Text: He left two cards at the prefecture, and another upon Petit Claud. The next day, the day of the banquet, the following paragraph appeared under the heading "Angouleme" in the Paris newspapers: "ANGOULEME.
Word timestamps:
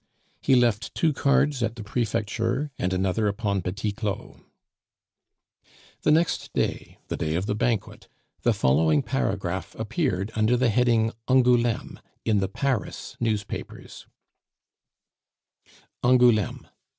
He 0.41 0.55
left 0.55 0.95
two 0.95 1.13
cards 1.13 1.61
at 1.61 1.75
the 1.75 1.83
prefecture, 1.83 2.71
and 2.79 2.91
another 2.91 3.27
upon 3.27 3.61
Petit 3.61 3.91
Claud. 3.91 4.41
The 6.01 6.09
next 6.09 6.51
day, 6.53 6.97
the 7.07 7.15
day 7.15 7.35
of 7.35 7.45
the 7.45 7.53
banquet, 7.53 8.07
the 8.41 8.51
following 8.51 9.03
paragraph 9.03 9.75
appeared 9.77 10.31
under 10.35 10.57
the 10.57 10.69
heading 10.71 11.11
"Angouleme" 11.29 11.99
in 12.25 12.39
the 12.39 12.49
Paris 12.49 13.15
newspapers: 13.19 14.07
"ANGOULEME. 16.03 16.65